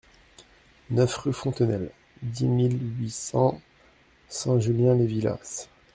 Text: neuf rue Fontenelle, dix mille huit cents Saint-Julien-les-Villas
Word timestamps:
neuf 0.89 1.15
rue 1.17 1.31
Fontenelle, 1.31 1.91
dix 2.23 2.45
mille 2.47 2.79
huit 2.97 3.11
cents 3.11 3.61
Saint-Julien-les-Villas 4.29 5.69